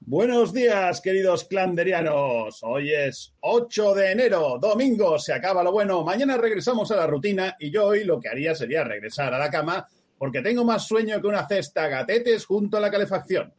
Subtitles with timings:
[0.00, 2.60] Buenos días, queridos clanderianos.
[2.62, 6.02] Hoy es 8 de enero, domingo, se acaba lo bueno.
[6.02, 9.50] Mañana regresamos a la rutina y yo hoy lo que haría sería regresar a la
[9.50, 9.86] cama
[10.18, 13.54] porque tengo más sueño que una cesta gatetes junto a la calefacción.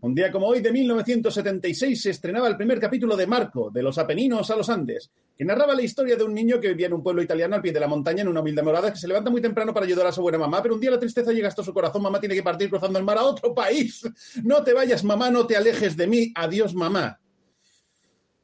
[0.00, 3.98] Un día como hoy de 1976 se estrenaba el primer capítulo de Marco, de los
[3.98, 7.02] Apeninos a los Andes, que narraba la historia de un niño que vivía en un
[7.02, 9.40] pueblo italiano al pie de la montaña en una humilde morada que se levanta muy
[9.40, 11.74] temprano para ayudar a su buena mamá, pero un día la tristeza llega hasta su
[11.74, 14.08] corazón, mamá tiene que partir cruzando el mar a otro país.
[14.44, 16.32] No te vayas, mamá, no te alejes de mí.
[16.36, 17.18] Adiós, mamá.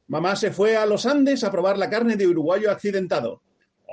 [0.07, 3.41] Mamá se fue a los Andes a probar la carne de uruguayo accidentado.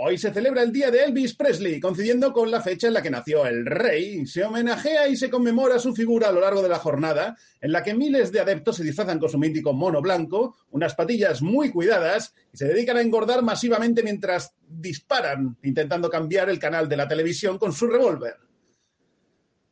[0.04, 3.10] Hoy se celebra el día de Elvis Presley, coincidiendo con la fecha en la que
[3.10, 4.26] nació el rey.
[4.26, 7.84] Se homenajea y se conmemora su figura a lo largo de la jornada, en la
[7.84, 12.34] que miles de adeptos se disfrazan con su mítico mono blanco, unas patillas muy cuidadas,
[12.52, 17.56] y se dedican a engordar masivamente mientras disparan, intentando cambiar el canal de la televisión
[17.56, 18.34] con su revólver.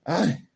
[0.05, 0.47] ¡Ay!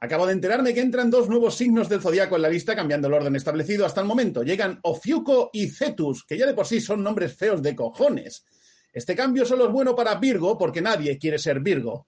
[0.00, 3.14] Acabo de enterarme que entran dos nuevos signos del zodiaco en la lista, cambiando el
[3.14, 4.42] orden establecido hasta el momento.
[4.42, 8.44] Llegan Ofiuco y Cetus, que ya de por sí son nombres feos de cojones.
[8.94, 12.06] Este cambio solo es bueno para Virgo porque nadie quiere ser Virgo.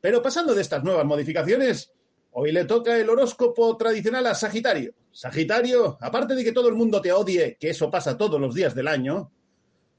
[0.00, 1.92] Pero pasando de estas nuevas modificaciones,
[2.30, 4.94] hoy le toca el horóscopo tradicional a Sagitario.
[5.10, 8.72] Sagitario, aparte de que todo el mundo te odie, que eso pasa todos los días
[8.72, 9.32] del año,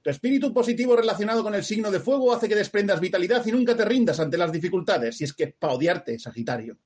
[0.01, 3.75] tu espíritu positivo relacionado con el signo de fuego hace que desprendas vitalidad y nunca
[3.75, 6.77] te rindas ante las dificultades, y es que para odiarte, Sagitario.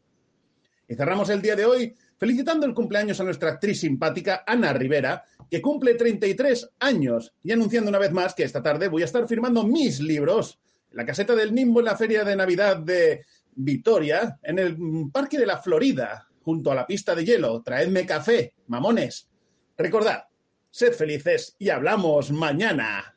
[0.87, 5.23] Y cerramos el día de hoy felicitando el cumpleaños a nuestra actriz simpática Ana Rivera,
[5.49, 9.27] que cumple 33 años, y anunciando una vez más que esta tarde voy a estar
[9.27, 10.59] firmando mis libros
[10.91, 13.25] en la caseta del Nimbo en la feria de Navidad de
[13.55, 14.77] Vitoria, en el
[15.11, 17.61] Parque de la Florida, junto a la pista de hielo.
[17.61, 19.29] Traedme café, mamones.
[19.77, 20.23] Recordad,
[20.69, 23.16] sed felices y hablamos mañana.